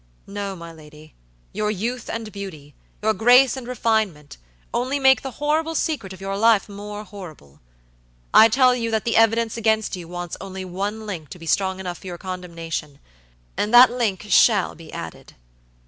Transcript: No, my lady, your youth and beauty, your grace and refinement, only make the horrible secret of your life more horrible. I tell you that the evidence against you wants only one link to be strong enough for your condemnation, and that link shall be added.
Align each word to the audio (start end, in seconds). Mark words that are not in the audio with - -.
No, 0.25 0.55
my 0.55 0.73
lady, 0.73 1.13
your 1.53 1.69
youth 1.69 2.09
and 2.09 2.31
beauty, 2.31 2.73
your 3.03 3.13
grace 3.13 3.55
and 3.55 3.67
refinement, 3.67 4.37
only 4.73 4.97
make 4.97 5.21
the 5.21 5.29
horrible 5.37 5.75
secret 5.75 6.11
of 6.11 6.19
your 6.19 6.35
life 6.35 6.67
more 6.67 7.03
horrible. 7.03 7.59
I 8.33 8.47
tell 8.49 8.73
you 8.73 8.89
that 8.89 9.05
the 9.05 9.15
evidence 9.15 9.57
against 9.57 9.95
you 9.95 10.07
wants 10.07 10.35
only 10.41 10.65
one 10.65 11.05
link 11.05 11.29
to 11.29 11.37
be 11.37 11.45
strong 11.45 11.79
enough 11.79 11.99
for 11.99 12.07
your 12.07 12.17
condemnation, 12.17 12.97
and 13.55 13.71
that 13.75 13.91
link 13.91 14.23
shall 14.29 14.73
be 14.73 14.91
added. 14.91 15.35